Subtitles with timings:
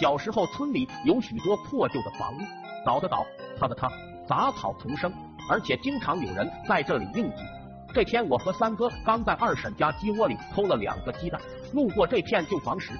[0.00, 2.38] 小时候村里有许多破旧的房屋，
[2.86, 3.26] 倒的倒，
[3.58, 3.90] 塌的塌，
[4.28, 5.12] 杂草丛生，
[5.50, 7.42] 而且经常有人在这里应急。
[7.92, 11.40] 这天，我和三哥刚在二婶家鸡窝里偷了两个鸡蛋，
[11.72, 12.92] 路过这片旧房时，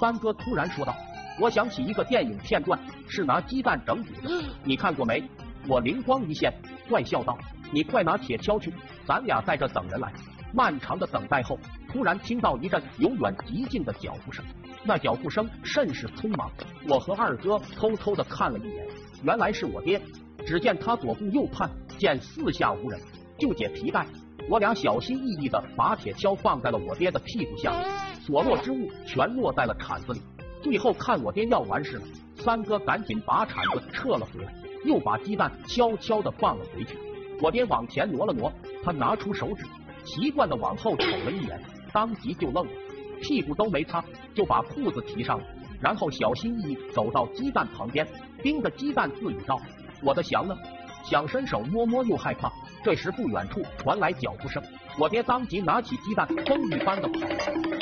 [0.00, 0.94] 三哥突然说道
[1.38, 2.78] ：“我想起一个电影片段，
[3.08, 5.22] 是拿鸡蛋整蛊的，你看过没？”
[5.68, 6.50] 我灵光一现，
[6.88, 7.36] 怪笑道
[7.72, 8.72] ：“你快拿铁锹去，
[9.06, 10.12] 咱俩在这等人来。”
[10.50, 11.58] 漫长的等待后，
[11.92, 14.42] 突然听到一阵由远及近的脚步声，
[14.82, 16.50] 那脚步声甚是匆忙。
[16.88, 18.86] 我和二哥偷偷的看了一眼，
[19.22, 20.00] 原来是我爹。
[20.46, 22.98] 只见他左顾右盼，见四下无人，
[23.38, 24.06] 就解皮带。
[24.48, 27.84] 我俩小心翼翼的把铁锹放在了我爹的屁股下，
[28.22, 30.22] 所落之物全落在了铲子里。
[30.62, 32.04] 最后看我爹要完事了，
[32.36, 34.54] 三哥赶紧把铲子撤了回来，
[34.86, 36.96] 又把鸡蛋悄悄的放了回去。
[37.40, 38.52] 我爹往前挪了挪，
[38.84, 39.64] 他拿出手指。
[40.04, 41.60] 习惯的往后瞅了一眼，
[41.92, 42.72] 当即就愣了，
[43.20, 44.02] 屁股都没擦
[44.34, 45.44] 就把裤子提上了，
[45.80, 48.06] 然后小心翼翼走到鸡蛋旁边，
[48.42, 49.60] 盯着鸡蛋自语道
[50.02, 50.56] ：“我的翔呢？”
[51.04, 52.50] 想伸手摸摸又害怕。
[52.84, 54.62] 这时不远处传来脚步声，
[54.98, 57.36] 我爹当即拿起鸡蛋，风一般的跑了。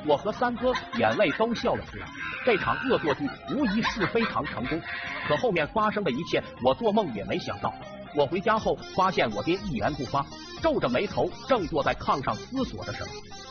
[0.06, 2.06] 我和三哥眼泪都笑了出来。
[2.46, 4.80] 这场恶作剧无疑是非常成功，
[5.26, 7.74] 可后面发生的一切，我做梦也没想到。
[8.14, 10.24] 我回家后发现我爹一言不发。
[10.62, 13.08] 皱着眉头，正坐在炕上思索着什么。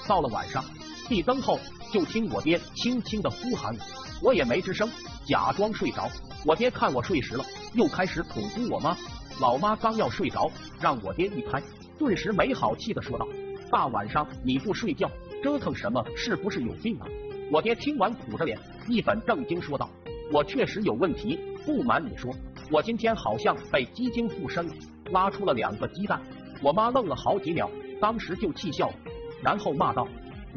[0.08, 0.64] 到了晚上，
[1.10, 1.60] 闭灯后，
[1.92, 4.90] 就听我爹轻轻的呼喊我，我也没吱声，
[5.26, 6.10] 假装睡着。
[6.46, 8.96] 我爹看我睡实了，又开始捅咕我妈。
[9.42, 11.62] 老妈刚要睡着，让我爹一拍，
[12.00, 13.28] 顿时没好气的说道
[13.70, 15.12] ：“大晚上你不睡觉，
[15.44, 16.02] 折腾什么？
[16.16, 17.06] 是不是有病啊？”
[17.52, 18.58] 我爹听完，苦着脸，
[18.88, 19.88] 一本正经说道
[20.34, 22.34] ：“我确实有问题，不瞒你说，
[22.72, 24.74] 我今天好像被鸡精附身了，
[25.12, 26.20] 拉出了两个鸡蛋。”
[26.64, 27.70] 我妈愣了好几秒，
[28.02, 28.96] 当时就气笑了，
[29.44, 30.08] 然后骂道：“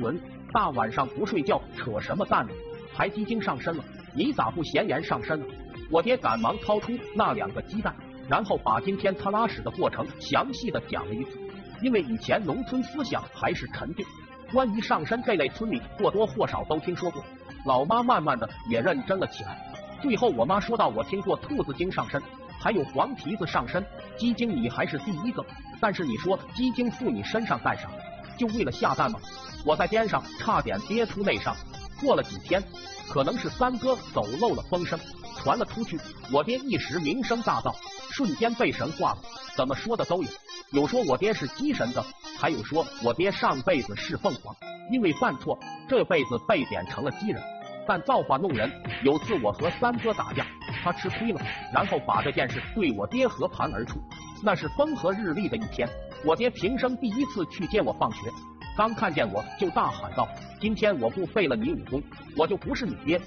[0.00, 0.18] 滚！
[0.50, 2.52] 大晚上不睡觉，扯什么蛋呢？
[2.94, 3.84] 还鸡精上身了？
[4.14, 5.44] 你咋不闲言上身呢？”
[5.90, 7.94] 我爹赶忙掏出那两个鸡蛋，
[8.28, 11.38] 然后把今天他拉屎的过程详细的讲了一次。
[11.82, 14.04] 因为以前农村思想还是陈旧，
[14.52, 17.22] 关于上身这类，村里或多或少都听说过。
[17.64, 19.58] 老妈慢慢的也认真了起来。
[20.00, 22.22] 最后我妈说道：“我听过兔子精上身。”
[22.60, 23.84] 还有黄皮子上身，
[24.16, 25.44] 鸡精你还是第一个。
[25.80, 27.88] 但是你说鸡精附你身上干啥？
[28.36, 29.20] 就为了下蛋吗？
[29.64, 31.54] 我在边上差点憋出内伤。
[32.00, 32.62] 过了几天，
[33.08, 34.98] 可能是三哥走漏了风声，
[35.38, 35.98] 传了出去，
[36.32, 37.74] 我爹一时名声大噪，
[38.10, 39.18] 瞬间被神化了。
[39.56, 40.28] 怎么说的都有，
[40.72, 42.04] 有说我爹是鸡神的，
[42.38, 44.54] 还有说我爹上辈子是凤凰，
[44.90, 47.42] 因为犯错，这辈子被贬成了鸡人。
[47.86, 48.70] 但造化弄人，
[49.02, 50.44] 有次我和三哥打架。
[50.84, 51.40] 他吃亏了，
[51.72, 53.98] 然后把这件事对我爹和盘而出。
[54.42, 55.88] 那是风和日丽的一天，
[56.24, 58.18] 我爹平生第一次去接我放学，
[58.76, 60.28] 刚看见我就大喊道
[60.60, 62.02] ：“今天我不废了你武功，
[62.36, 63.20] 我就不是你爹。”